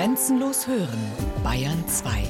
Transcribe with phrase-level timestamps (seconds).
[0.00, 0.98] Grenzenlos hören,
[1.44, 2.22] Bayern 2.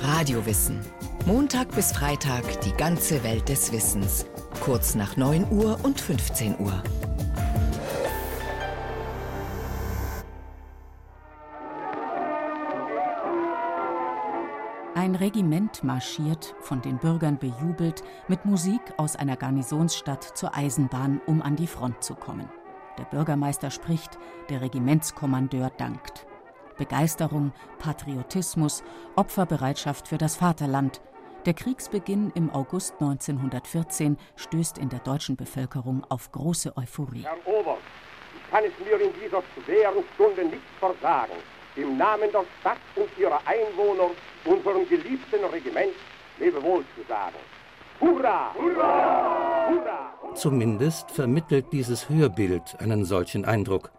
[0.00, 0.80] Radiowissen.
[1.26, 4.24] Montag bis Freitag die ganze Welt des Wissens.
[4.62, 6.82] Kurz nach 9 Uhr und 15 Uhr.
[14.94, 21.42] Ein Regiment marschiert, von den Bürgern bejubelt, mit Musik aus einer Garnisonsstadt zur Eisenbahn, um
[21.42, 22.48] an die Front zu kommen.
[23.00, 24.18] Der Bürgermeister spricht,
[24.50, 26.26] der Regimentskommandeur dankt.
[26.76, 28.84] Begeisterung, Patriotismus,
[29.16, 31.00] Opferbereitschaft für das Vaterland.
[31.46, 37.22] Der Kriegsbeginn im August 1914 stößt in der deutschen Bevölkerung auf große Euphorie.
[37.22, 37.80] Herr Oberst,
[38.36, 41.38] ich kann es mir in dieser schweren Stunde nicht versagen,
[41.76, 44.10] im Namen der Stadt und ihrer Einwohner
[44.44, 45.94] unserem geliebten Regiment
[46.38, 47.36] Lebewohl zu sagen.
[48.00, 48.54] Hurra!
[48.54, 49.68] Hurra!
[49.68, 50.34] Hurra!
[50.34, 53.92] Zumindest vermittelt dieses Hörbild einen solchen Eindruck.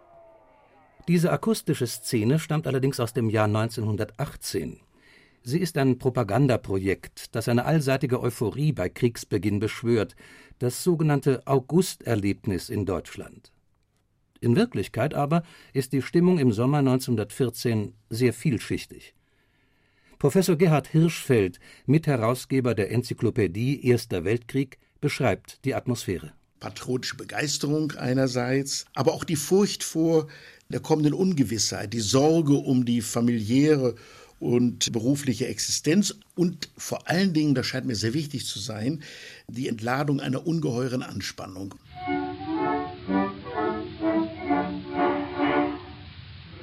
[1.07, 4.79] Diese akustische Szene stammt allerdings aus dem Jahr 1918.
[5.43, 10.15] Sie ist ein Propagandaprojekt, das eine allseitige Euphorie bei Kriegsbeginn beschwört,
[10.57, 13.51] das sogenannte Augusterlebnis in Deutschland.
[14.39, 15.43] In Wirklichkeit aber
[15.73, 19.13] ist die Stimmung im Sommer 1914 sehr vielschichtig.
[20.21, 26.31] Professor Gerhard Hirschfeld, Mitherausgeber der Enzyklopädie Erster Weltkrieg, beschreibt die Atmosphäre.
[26.59, 30.27] Patriotische Begeisterung einerseits, aber auch die Furcht vor
[30.69, 33.95] der kommenden Ungewissheit, die Sorge um die familiäre
[34.39, 39.01] und berufliche Existenz und vor allen Dingen, das scheint mir sehr wichtig zu sein,
[39.47, 41.73] die Entladung einer ungeheuren Anspannung.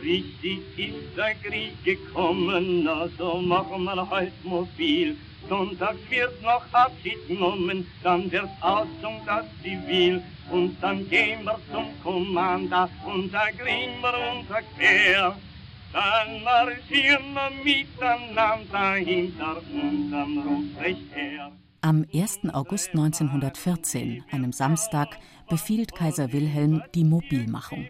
[0.09, 5.15] Richtig ist der Krieg gekommen, also machen wir halt mobil.
[5.51, 10.23] Sonntags wird noch Abschied genommen, dann wird aus um das Zivil.
[10.51, 15.37] Und dann gehen wir zum Kommandant und da kriegen wir unser Quer.
[15.93, 21.53] Dann marschieren wir miteinander hinter unserem Ruprecht her.
[21.83, 22.41] Am 1.
[22.55, 25.19] August 1914, einem Samstag,
[25.51, 27.89] befiehlt Kaiser Wilhelm die Mobilmachung.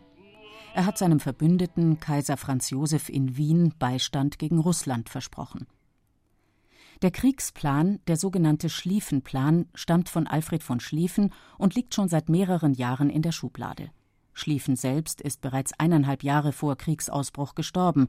[0.78, 5.66] Er hat seinem Verbündeten Kaiser Franz Josef in Wien Beistand gegen Russland versprochen.
[7.02, 12.74] Der Kriegsplan, der sogenannte Schlieffenplan, stammt von Alfred von Schlieffen und liegt schon seit mehreren
[12.74, 13.90] Jahren in der Schublade.
[14.34, 18.06] Schlieffen selbst ist bereits eineinhalb Jahre vor Kriegsausbruch gestorben.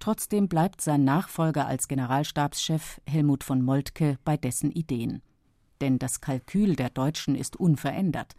[0.00, 5.22] Trotzdem bleibt sein Nachfolger als Generalstabschef Helmut von Moltke bei dessen Ideen.
[5.80, 8.34] Denn das Kalkül der Deutschen ist unverändert.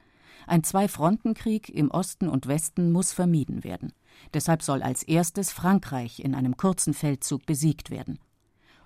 [0.48, 3.94] Ein Zwei-Fronten-Krieg im Osten und Westen muss vermieden werden.
[4.34, 8.20] Deshalb soll als erstes Frankreich in einem kurzen Feldzug besiegt werden.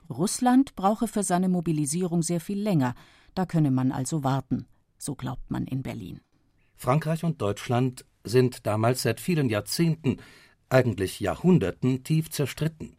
[0.09, 2.93] Russland brauche für seine Mobilisierung sehr viel länger,
[3.35, 6.19] da könne man also warten, so glaubt man in Berlin.
[6.75, 10.17] Frankreich und Deutschland sind damals seit vielen Jahrzehnten,
[10.69, 12.97] eigentlich Jahrhunderten, tief zerstritten.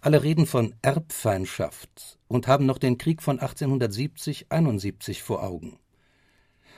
[0.00, 5.78] Alle reden von Erbfeindschaft und haben noch den Krieg von 1870-71 vor Augen.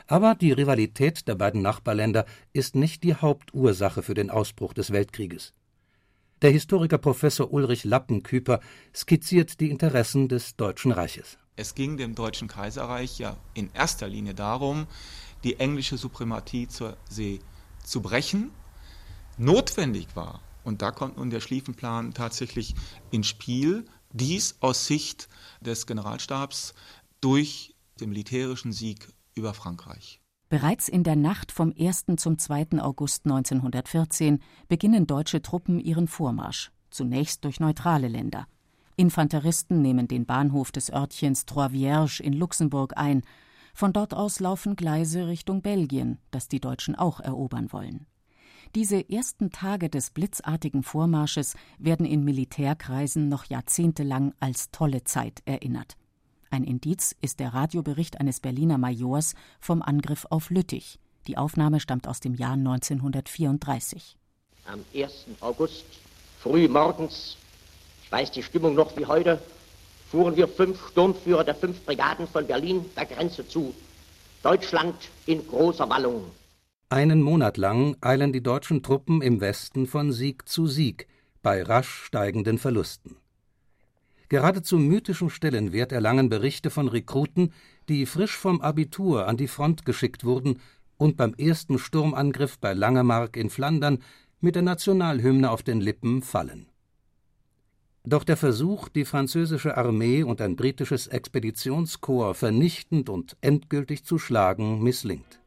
[0.06, 5.54] Aber die Rivalität der beiden Nachbarländer ist nicht die Hauptursache für den Ausbruch des Weltkrieges.
[6.42, 8.60] Der Historiker Professor Ulrich Lappenküper
[8.92, 11.38] skizziert die Interessen des Deutschen Reiches.
[11.54, 14.88] Es ging dem Deutschen Kaiserreich ja in erster Linie darum,
[15.44, 17.40] die englische Suprematie zur See
[17.84, 18.50] zu brechen.
[19.38, 22.74] Notwendig war, und da kommt nun der Schlieffenplan tatsächlich
[23.10, 25.28] ins Spiel, dies aus Sicht
[25.60, 26.74] des Generalstabs
[27.20, 30.20] durch den militärischen Sieg über Frankreich.
[30.48, 32.04] Bereits in der Nacht vom 1.
[32.16, 32.80] zum 2.
[32.80, 38.46] August 1914 beginnen deutsche Truppen ihren Vormarsch, zunächst durch neutrale Länder.
[38.96, 43.22] Infanteristen nehmen den Bahnhof des Örtchens Trois Vierges in Luxemburg ein.
[43.74, 48.06] Von dort aus laufen Gleise Richtung Belgien, das die Deutschen auch erobern wollen.
[48.74, 55.96] Diese ersten Tage des blitzartigen Vormarsches werden in Militärkreisen noch jahrzehntelang als tolle Zeit erinnert.
[56.52, 61.00] Ein Indiz ist der Radiobericht eines Berliner Majors vom Angriff auf Lüttich.
[61.26, 64.18] Die Aufnahme stammt aus dem Jahr 1934.
[64.66, 65.28] Am 1.
[65.40, 65.86] August,
[66.40, 67.38] früh morgens,
[68.04, 69.40] ich weiß die Stimmung noch wie heute,
[70.10, 73.74] fuhren wir fünf Sturmführer der fünf Brigaden von Berlin der Grenze zu.
[74.42, 76.22] Deutschland in großer Wallung.
[76.90, 81.08] Einen Monat lang eilen die deutschen Truppen im Westen von Sieg zu Sieg
[81.42, 83.21] bei rasch steigenden Verlusten.
[84.32, 87.52] Geradezu mythischen Stellenwert erlangen Berichte von Rekruten,
[87.90, 90.58] die frisch vom Abitur an die Front geschickt wurden
[90.96, 93.98] und beim ersten Sturmangriff bei Langemark in Flandern
[94.40, 96.64] mit der Nationalhymne auf den Lippen fallen.
[98.04, 104.82] Doch der Versuch, die französische Armee und ein britisches Expeditionskorps vernichtend und endgültig zu schlagen,
[104.82, 105.40] misslingt.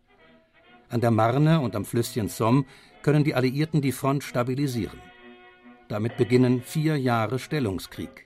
[0.89, 2.65] An der Marne und am Flüsschen Somme
[3.01, 4.99] können die Alliierten die Front stabilisieren.
[5.87, 8.25] Damit beginnen vier Jahre Stellungskrieg.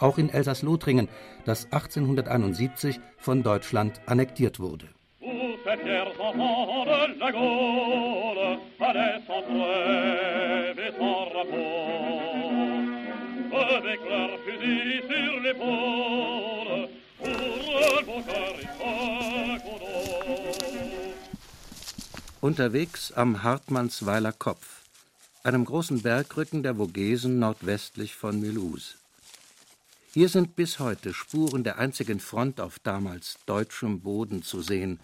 [0.00, 1.08] Auch in Elsass-Lothringen,
[1.44, 4.88] das 1871 von Deutschland annektiert wurde.
[22.40, 24.82] Unterwegs am Hartmannsweiler Kopf,
[25.42, 28.96] einem großen Bergrücken der Vogesen nordwestlich von Mulhouse.
[30.12, 34.98] Hier sind bis heute Spuren der einzigen Front auf damals deutschem Boden zu sehen.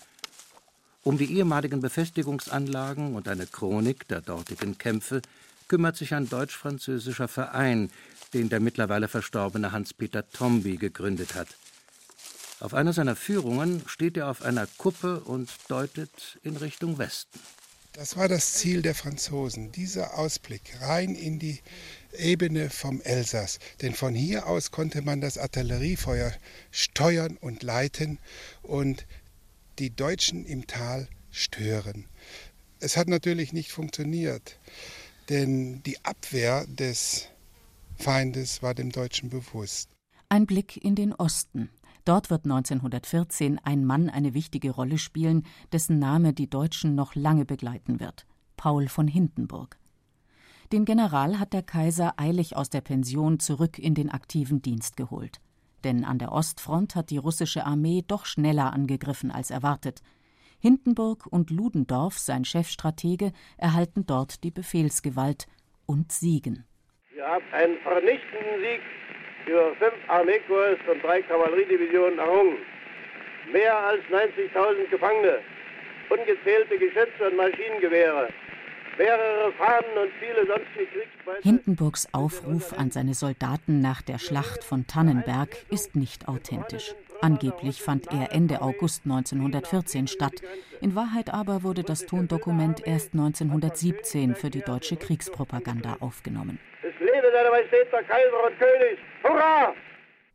[1.05, 5.23] Um die ehemaligen Befestigungsanlagen und eine Chronik der dortigen Kämpfe
[5.69, 7.93] kümmert sich ein deutsch-französischer Verein,
[8.35, 11.49] den der mittlerweile verstorbene Hans-Peter Tomby gegründet hat.
[12.59, 17.39] Auf einer seiner Führungen steht er auf einer Kuppe und deutet in Richtung Westen.
[17.97, 21.61] Das war das Ziel der Franzosen, dieser Ausblick rein in die
[22.13, 23.59] Ebene vom Elsass.
[23.81, 26.31] Denn von hier aus konnte man das Artilleriefeuer
[26.71, 28.19] steuern und leiten
[28.61, 29.07] und
[29.79, 32.05] die Deutschen im Tal stören.
[32.81, 34.59] Es hat natürlich nicht funktioniert,
[35.31, 37.29] denn die Abwehr des
[37.97, 39.89] Feindes war dem Deutschen bewusst.
[40.29, 41.71] Ein Blick in den Osten.
[42.07, 45.43] Dort wird 1914 ein Mann eine wichtige Rolle spielen,
[45.73, 48.27] dessen Name die Deutschen noch lange begleiten wird:
[48.57, 49.77] Paul von Hindenburg.
[50.73, 55.41] Den General hat der Kaiser eilig aus der Pension zurück in den aktiven Dienst geholt.
[55.83, 60.01] Denn an der Ostfront hat die russische Armee doch schneller angegriffen als erwartet.
[60.61, 65.49] Hindenburg und Ludendorff, sein Chefstratege, erhalten dort die Befehlsgewalt
[65.87, 66.65] und siegen.
[67.17, 68.81] Ihr habt einen vernichtenden Sieg
[69.47, 72.59] für fünf Armeekorps und drei Kavalleriedivisionen errungen.
[73.53, 75.39] Mehr als 90.000 Gefangene,
[76.11, 78.29] ungezählte Geschütze und Maschinengewehre,
[78.99, 81.43] mehrere Fahnen und viele sonstige Kriegspreise.
[81.43, 86.95] Hindenburgs Aufruf an seine Soldaten nach der Schlacht von Tannenberg ist nicht authentisch.
[87.21, 90.43] Angeblich fand er Ende August 1914 statt.
[90.81, 96.59] In Wahrheit aber wurde das Tondokument erst 1917 für die deutsche Kriegspropaganda aufgenommen.
[96.83, 98.99] Es lebe seine Majestät der Kaiser und König!
[99.23, 99.75] Hurra!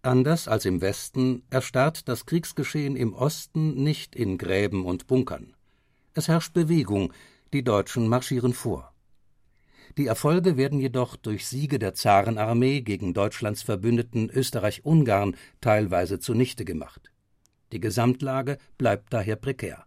[0.04, 5.54] Anders als im Westen erstarrt das Kriegsgeschehen im Osten nicht in Gräben und Bunkern.
[6.16, 7.14] Es herrscht Bewegung,
[7.54, 8.91] die Deutschen marschieren vor.
[9.98, 17.12] Die Erfolge werden jedoch durch Siege der Zarenarmee gegen Deutschlands Verbündeten Österreich-Ungarn teilweise zunichte gemacht.
[17.72, 19.86] Die Gesamtlage bleibt daher prekär.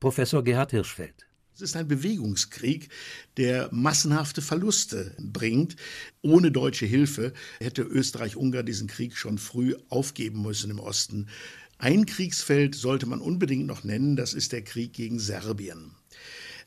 [0.00, 2.88] Professor Gerhard Hirschfeld es ist ein Bewegungskrieg,
[3.36, 5.76] der massenhafte Verluste bringt.
[6.22, 11.28] Ohne deutsche Hilfe hätte Österreich-Ungarn diesen Krieg schon früh aufgeben müssen im Osten.
[11.76, 15.94] Ein Kriegsfeld sollte man unbedingt noch nennen, das ist der Krieg gegen Serbien.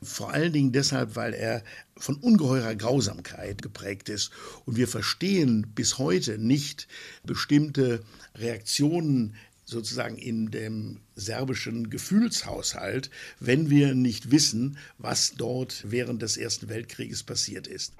[0.02, 1.62] Vor allen Dingen deshalb, weil er
[1.96, 4.30] von ungeheurer Grausamkeit geprägt ist.
[4.64, 6.88] Und wir verstehen bis heute nicht
[7.24, 8.02] bestimmte
[8.34, 9.34] Reaktionen
[9.64, 13.10] sozusagen in dem serbischen Gefühlshaushalt,
[13.40, 17.94] wenn wir nicht wissen, was dort während des Ersten Weltkrieges passiert ist.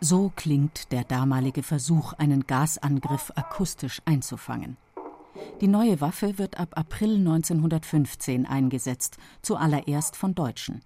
[0.00, 4.76] So klingt der damalige Versuch, einen Gasangriff akustisch einzufangen.
[5.60, 10.80] Die neue Waffe wird ab April 1915 eingesetzt, zuallererst von Deutschen.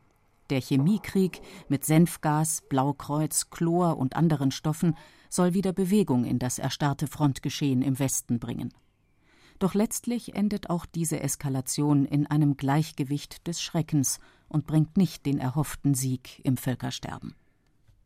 [0.51, 4.95] Der Chemiekrieg mit Senfgas, Blaukreuz, Chlor und anderen Stoffen
[5.31, 8.73] soll wieder Bewegung in das erstarrte Frontgeschehen im Westen bringen.
[9.59, 15.39] Doch letztlich endet auch diese Eskalation in einem Gleichgewicht des Schreckens und bringt nicht den
[15.39, 17.35] erhofften Sieg im Völkersterben.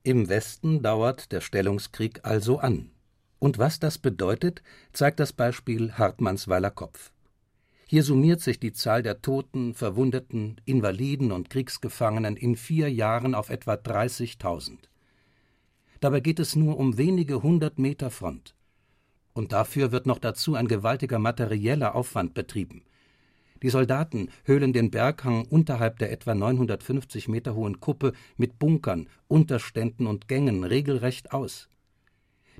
[0.04, 2.90] Im Westen dauert der Stellungskrieg also an.
[3.42, 7.10] Und was das bedeutet, zeigt das Beispiel Hartmannsweiler Kopf.
[7.88, 13.50] Hier summiert sich die Zahl der Toten, Verwundeten, Invaliden und Kriegsgefangenen in vier Jahren auf
[13.50, 14.78] etwa 30.000.
[15.98, 18.54] Dabei geht es nur um wenige hundert Meter Front.
[19.32, 22.84] Und dafür wird noch dazu ein gewaltiger materieller Aufwand betrieben.
[23.60, 30.06] Die Soldaten höhlen den Berghang unterhalb der etwa 950 Meter hohen Kuppe mit Bunkern, Unterständen
[30.06, 31.68] und Gängen regelrecht aus.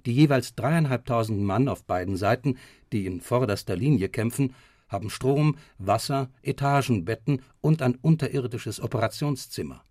[0.06, 2.58] Die jeweils dreieinhalbtausend Mann auf beiden Seiten,
[2.92, 4.54] die in vorderster Linie kämpfen,
[4.88, 9.84] haben Strom, Wasser, Etagenbetten und ein unterirdisches Operationszimmer.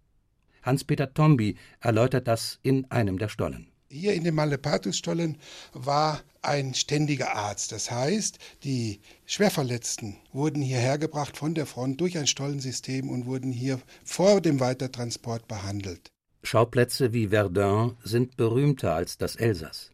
[0.61, 3.67] Hans-Peter Tomby erläutert das in einem der Stollen.
[3.89, 5.37] Hier in dem Malepatus-Stollen
[5.73, 7.71] war ein ständiger Arzt.
[7.71, 13.51] Das heißt, die Schwerverletzten wurden hierher gebracht von der Front durch ein Stollensystem und wurden
[13.51, 16.07] hier vor dem Weitertransport behandelt.
[16.43, 19.91] Schauplätze wie Verdun sind berühmter als das Elsass.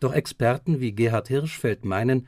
[0.00, 2.26] Doch Experten wie Gerhard Hirschfeld meinen,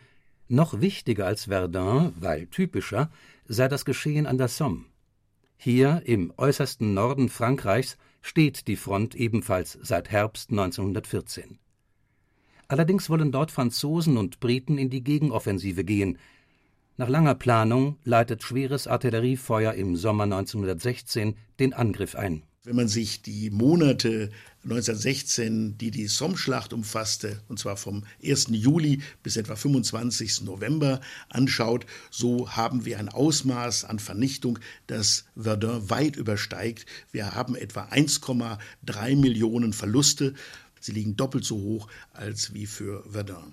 [0.48, 3.10] noch wichtiger als Verdun, weil typischer,
[3.46, 4.84] sei das Geschehen an der Somme.
[5.56, 11.58] Hier im äußersten Norden Frankreichs steht die Front ebenfalls seit Herbst 1914.
[12.68, 16.18] Allerdings wollen dort Franzosen und Briten in die Gegenoffensive gehen.
[16.96, 22.42] Nach langer Planung leitet schweres Artilleriefeuer im Sommer 1916 den Angriff ein.
[22.64, 24.30] Wenn man sich die Monate
[24.62, 28.50] 1916, die die Somme-Schlacht umfasste, und zwar vom 1.
[28.50, 30.42] Juli bis etwa 25.
[30.42, 36.86] November anschaut, so haben wir ein Ausmaß an Vernichtung, das Verdun weit übersteigt.
[37.10, 40.34] Wir haben etwa 1,3 Millionen Verluste.
[40.78, 43.52] Sie liegen doppelt so hoch als wie für Verdun.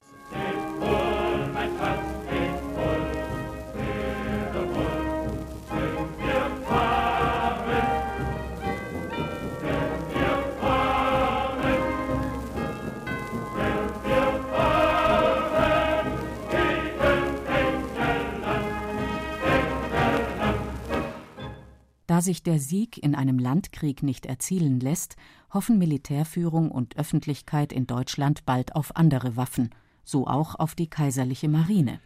[22.20, 25.16] Da sich der Sieg in einem Landkrieg nicht erzielen lässt,
[25.54, 29.70] hoffen Militärführung und Öffentlichkeit in Deutschland bald auf andere Waffen,
[30.04, 32.02] so auch auf die kaiserliche Marine.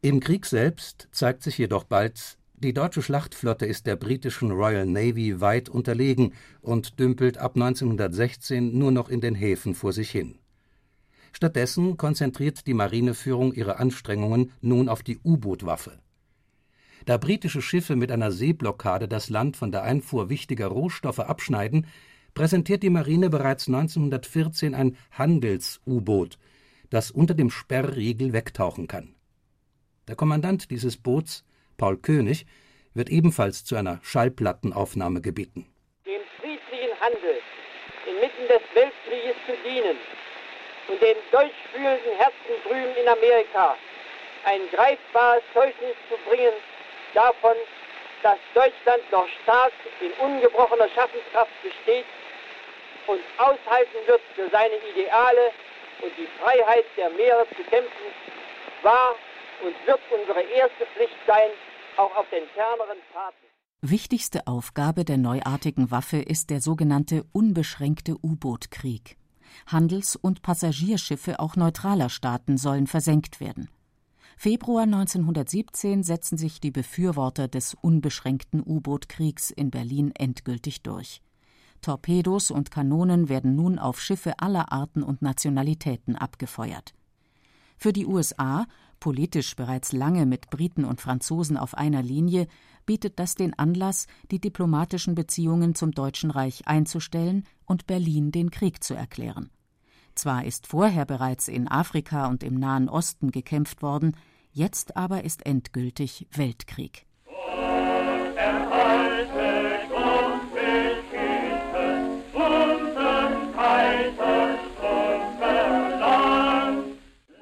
[0.00, 5.42] Im Krieg selbst zeigt sich jedoch bald, die deutsche Schlachtflotte ist der britischen Royal Navy
[5.42, 10.38] weit unterlegen und dümpelt ab 1916 nur noch in den Häfen vor sich hin.
[11.32, 15.98] Stattdessen konzentriert die Marineführung ihre Anstrengungen nun auf die U-Boot-Waffe.
[17.06, 21.86] Da britische Schiffe mit einer Seeblockade das Land von der Einfuhr wichtiger Rohstoffe abschneiden,
[22.34, 26.38] präsentiert die Marine bereits 1914 ein Handels-U-Boot,
[26.90, 29.14] das unter dem Sperrriegel wegtauchen kann.
[30.08, 31.44] Der Kommandant dieses Boots,
[31.76, 32.46] Paul König,
[32.94, 35.66] wird ebenfalls zu einer Schallplattenaufnahme gebeten.
[36.04, 37.38] Dem friedlichen Handel
[38.06, 39.96] inmitten des Weltkrieges zu dienen
[40.90, 43.76] und den durchfühlenden Herzen drüben in Amerika
[44.44, 46.54] ein greifbares Zeugnis zu bringen
[47.14, 47.56] davon,
[48.22, 52.06] dass Deutschland noch stark in ungebrochener Schaffenskraft besteht
[53.06, 55.52] und aushalten wird, für seine Ideale
[56.02, 58.06] und die Freiheit der Meere zu kämpfen,
[58.82, 59.14] war
[59.62, 61.50] und wird unsere erste Pflicht sein,
[61.96, 63.36] auch auf den ferneren Fahrten.
[63.82, 69.16] Wichtigste Aufgabe der neuartigen Waffe ist der sogenannte unbeschränkte U-Boot-Krieg.
[69.66, 73.70] Handels- und Passagierschiffe auch neutraler Staaten sollen versenkt werden.
[74.42, 81.20] Februar 1917 setzen sich die Befürworter des unbeschränkten U-Boot-Kriegs in Berlin endgültig durch.
[81.82, 86.94] Torpedos und Kanonen werden nun auf Schiffe aller Arten und Nationalitäten abgefeuert.
[87.76, 88.66] Für die USA,
[88.98, 92.46] politisch bereits lange mit Briten und Franzosen auf einer Linie,
[92.86, 98.82] bietet das den Anlass, die diplomatischen Beziehungen zum Deutschen Reich einzustellen und Berlin den Krieg
[98.82, 99.50] zu erklären.
[100.20, 104.14] Zwar ist vorher bereits in Afrika und im Nahen Osten gekämpft worden,
[104.52, 107.06] Jetzt aber ist endgültig Weltkrieg.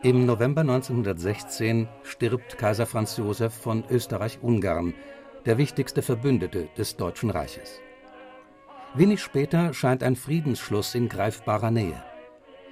[0.04, 4.94] Im November 1916 stirbt Kaiser Franz Josef von Österreich-Ungarn,
[5.46, 7.80] der wichtigste Verbündete des Deutschen Reiches.
[8.94, 12.04] Wenig später scheint ein Friedensschluss in greifbarer Nähe.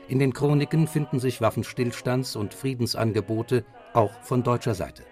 [0.09, 5.03] In den Chroniken finden sich Waffenstillstands- und Friedensangebote auch von deutscher Seite.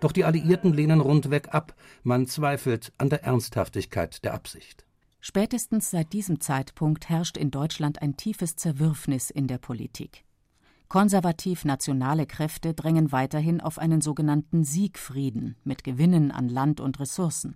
[0.00, 4.84] Doch die Alliierten lehnen rundweg ab, man zweifelt an der Ernsthaftigkeit der Absicht.
[5.20, 10.24] Spätestens seit diesem Zeitpunkt herrscht in Deutschland ein tiefes Zerwürfnis in der Politik.
[10.88, 17.54] Konservativ-nationale Kräfte drängen weiterhin auf einen sogenannten Siegfrieden mit Gewinnen an Land und Ressourcen.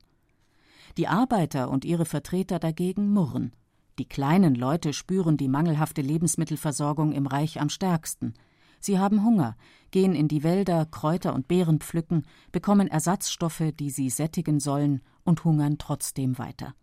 [0.97, 3.53] Die Arbeiter und ihre Vertreter dagegen murren.
[3.99, 8.35] Die kleinen Leute spüren die mangelhafte Lebensmittelversorgung im Reich am stärksten.
[8.79, 9.57] Sie haben Hunger,
[9.91, 15.45] gehen in die Wälder, Kräuter und Beeren pflücken, bekommen Ersatzstoffe, die sie sättigen sollen, und
[15.45, 16.75] hungern trotzdem weiter.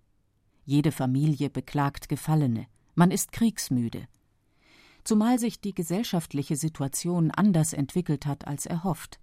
[0.65, 4.08] Jede Familie beklagt Gefallene, man ist kriegsmüde.
[5.03, 9.20] Zumal sich die gesellschaftliche Situation anders entwickelt hat als erhofft.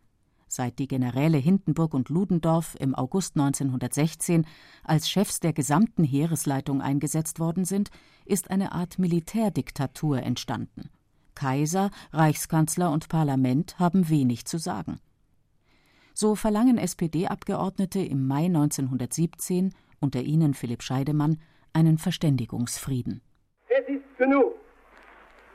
[0.52, 4.44] Seit die Generäle Hindenburg und Ludendorff im August 1916
[4.82, 7.88] als Chefs der gesamten Heeresleitung eingesetzt worden sind,
[8.24, 10.90] ist eine Art Militärdiktatur entstanden.
[11.36, 14.98] Kaiser, Reichskanzler und Parlament haben wenig zu sagen.
[16.14, 21.40] So verlangen SPD-Abgeordnete im Mai 1917, unter ihnen Philipp Scheidemann,
[21.72, 23.22] einen Verständigungsfrieden.
[23.68, 24.56] Es ist genug.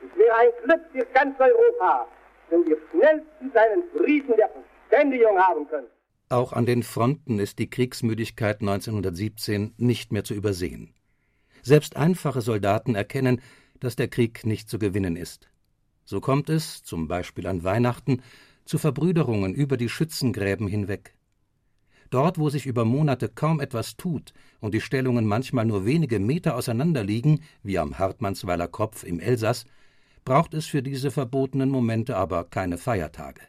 [0.00, 2.08] Es wäre ein Glück für ganz Europa,
[2.48, 4.48] wenn wir schnellstens einen Frieden der
[4.88, 5.86] Verständigung haben können.
[6.28, 10.94] Auch an den Fronten ist die Kriegsmüdigkeit 1917 nicht mehr zu übersehen.
[11.62, 13.40] Selbst einfache Soldaten erkennen,
[13.80, 15.48] dass der Krieg nicht zu gewinnen ist.
[16.04, 18.22] So kommt es, zum Beispiel an Weihnachten,
[18.64, 21.14] zu Verbrüderungen über die Schützengräben hinweg.
[22.10, 26.56] Dort, wo sich über Monate kaum etwas tut und die Stellungen manchmal nur wenige Meter
[26.56, 29.64] auseinander liegen, wie am Hartmannsweiler Kopf im Elsass,
[30.24, 33.42] braucht es für diese verbotenen Momente aber keine Feiertage.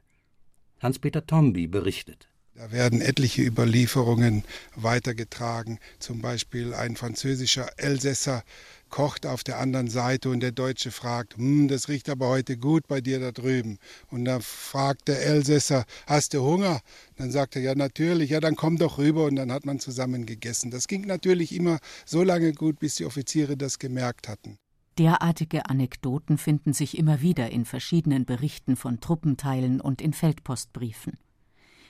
[0.79, 2.27] Hans-Peter Tomby berichtet.
[2.57, 4.43] Da werden etliche Überlieferungen
[4.75, 5.77] weitergetragen.
[6.00, 8.43] Zum Beispiel ein französischer Elsässer
[8.89, 12.88] kocht auf der anderen Seite und der Deutsche fragt, hm, das riecht aber heute gut
[12.88, 13.77] bei dir da drüben.
[14.10, 16.81] Und dann fragt der Elsässer, hast du Hunger?
[17.15, 20.25] Dann sagt er, ja natürlich, ja dann komm doch rüber und dann hat man zusammen
[20.25, 20.72] gegessen.
[20.72, 24.57] Das ging natürlich immer so lange gut, bis die Offiziere das gemerkt hatten.
[24.98, 31.20] Derartige Anekdoten finden sich immer wieder in verschiedenen Berichten von Truppenteilen und in Feldpostbriefen.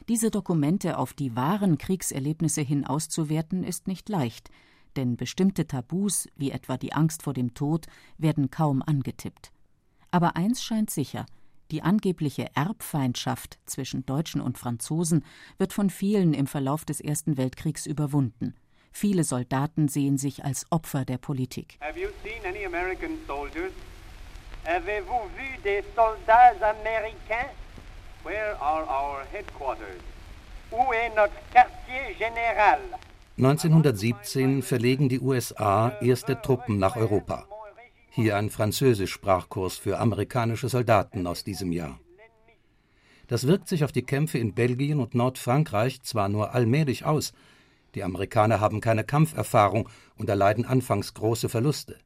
[0.09, 4.49] Diese Dokumente auf die wahren Kriegserlebnisse hin auszuwerten, ist nicht leicht,
[4.97, 7.85] denn bestimmte Tabus, wie etwa die Angst vor dem Tod,
[8.17, 9.51] werden kaum angetippt.
[10.11, 11.25] Aber eins scheint sicher,
[11.71, 15.23] die angebliche Erbfeindschaft zwischen Deutschen und Franzosen
[15.57, 18.53] wird von vielen im Verlauf des Ersten Weltkriegs überwunden.
[18.99, 21.77] Viele Soldaten sehen sich als Opfer der Politik.
[21.81, 23.71] Have you seen any American soldiers?
[24.65, 27.51] Avez-vous vu des soldats américains?
[28.23, 30.01] Where are our headquarters?
[30.71, 32.79] Où est notre quartier général?
[33.37, 37.45] 1917 verlegen die USA erste Truppen nach Europa.
[38.09, 41.99] Hier ein Französisch-Sprachkurs für amerikanische Soldaten aus diesem Jahr.
[43.27, 47.33] Das wirkt sich auf die Kämpfe in Belgien und Nordfrankreich zwar nur allmählich aus,
[47.97, 51.97] die Amerikaner haben keine Kampferfahrung und erleiden anfangs große Verluste.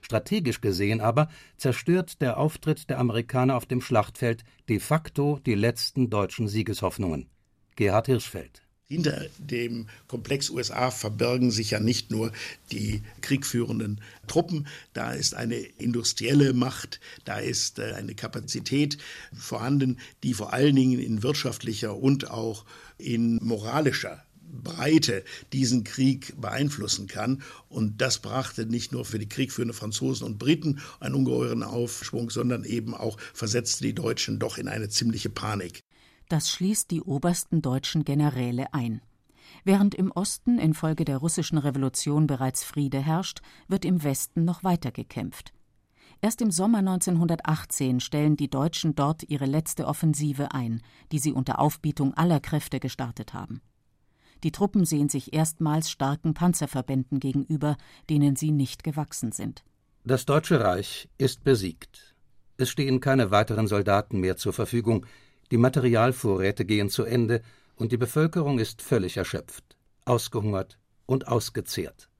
[0.00, 6.10] Strategisch gesehen aber zerstört der Auftritt der Amerikaner auf dem Schlachtfeld de facto die letzten
[6.10, 7.30] deutschen Siegeshoffnungen.
[7.76, 12.32] Gerhard Hirschfeld hinter dem Komplex USA verbergen sich ja nicht nur
[12.70, 18.98] die kriegführenden Truppen, da ist eine industrielle Macht, da ist äh, eine Kapazität
[19.32, 22.66] vorhanden, die vor allen Dingen in wirtschaftlicher und auch
[22.98, 24.22] in moralischer
[24.62, 27.42] Breite diesen Krieg beeinflussen kann.
[27.68, 32.64] Und das brachte nicht nur für die kriegführenden Franzosen und Briten einen ungeheuren Aufschwung, sondern
[32.64, 35.80] eben auch versetzte die Deutschen doch in eine ziemliche Panik.
[36.28, 39.02] Das schließt die obersten deutschen Generäle ein.
[39.62, 44.90] Während im Osten infolge der russischen Revolution bereits Friede herrscht, wird im Westen noch weiter
[44.90, 45.52] gekämpft.
[46.20, 50.80] Erst im Sommer 1918 stellen die Deutschen dort ihre letzte Offensive ein,
[51.12, 53.60] die sie unter Aufbietung aller Kräfte gestartet haben.
[54.44, 57.78] Die Truppen sehen sich erstmals starken Panzerverbänden gegenüber,
[58.10, 59.64] denen sie nicht gewachsen sind.
[60.04, 62.14] Das Deutsche Reich ist besiegt.
[62.58, 65.06] Es stehen keine weiteren Soldaten mehr zur Verfügung,
[65.50, 67.40] die Materialvorräte gehen zu Ende
[67.76, 72.10] und die Bevölkerung ist völlig erschöpft, ausgehungert und ausgezehrt.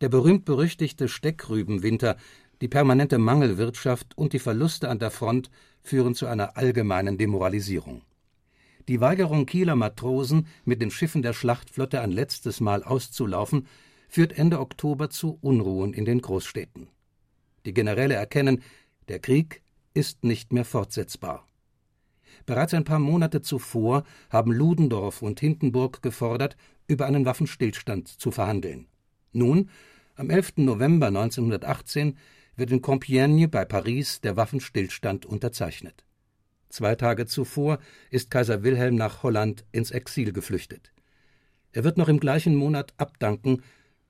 [0.00, 2.16] Der berühmt-berüchtigte Steckrübenwinter,
[2.62, 5.50] die permanente Mangelwirtschaft und die Verluste an der Front
[5.82, 8.02] führen zu einer allgemeinen Demoralisierung.
[8.88, 13.66] Die Weigerung Kieler Matrosen, mit den Schiffen der Schlachtflotte ein letztes Mal auszulaufen,
[14.08, 16.88] führt Ende Oktober zu Unruhen in den Großstädten.
[17.64, 18.62] Die Generäle erkennen,
[19.08, 19.62] der Krieg
[19.94, 21.46] ist nicht mehr fortsetzbar.
[22.44, 26.56] Bereits ein paar Monate zuvor haben Ludendorff und Hindenburg gefordert,
[26.88, 28.86] über einen Waffenstillstand zu verhandeln.
[29.32, 29.70] Nun,
[30.16, 30.54] am 11.
[30.56, 32.18] November 1918,
[32.56, 36.04] wird in Compiègne bei Paris der Waffenstillstand unterzeichnet.
[36.72, 37.80] Zwei Tage zuvor
[38.10, 40.90] ist Kaiser Wilhelm nach Holland ins Exil geflüchtet.
[41.72, 43.62] Er wird noch im gleichen Monat abdanken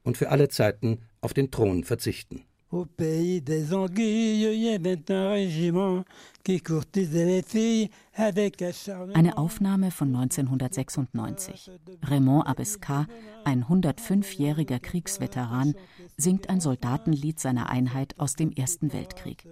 [0.04, 2.44] und für alle Zeiten auf den Thron verzichten.
[2.70, 6.04] Au pays des anguilles, il y avait un régiment
[6.42, 9.14] qui courtisait les filles avec acharnement.
[9.14, 11.70] Eine Aufnahme von 1996.
[12.02, 13.08] Raymond Abescat,
[13.44, 15.74] ein 105-jähriger Kriegsveteran,
[16.16, 19.48] singt ein Soldatenlied seiner Einheit aus dem Ersten Weltkrieg.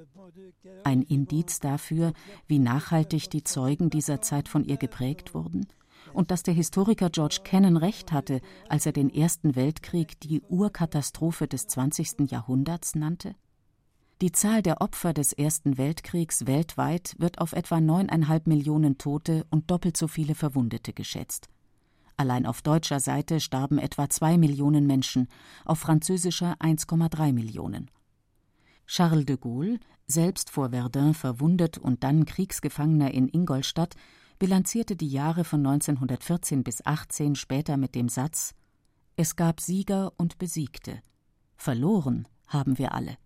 [0.85, 2.13] Ein Indiz dafür,
[2.47, 5.67] wie nachhaltig die Zeugen dieser Zeit von ihr geprägt wurden–
[6.13, 11.47] und dass der Historiker George Kennan recht hatte, als er den Ersten Weltkrieg die Urkatastrophe
[11.47, 12.31] des 20.
[12.31, 13.35] Jahrhunderts nannte?
[14.21, 19.71] Die Zahl der Opfer des Ersten Weltkriegs weltweit wird auf etwa neuneinhalb Millionen Tote und
[19.71, 21.49] doppelt so viele Verwundete geschätzt.
[22.21, 25.27] Allein auf deutscher Seite starben etwa zwei Millionen Menschen,
[25.65, 27.91] auf französischer 1,3 Millionen.
[28.87, 33.95] Charles de Gaulle, selbst vor Verdun verwundet und dann Kriegsgefangener in Ingolstadt,
[34.39, 38.55] bilanzierte die Jahre von 1914 bis 18 später mit dem Satz
[39.17, 41.01] Es gab Sieger und Besiegte.
[41.57, 43.17] Verloren haben wir alle.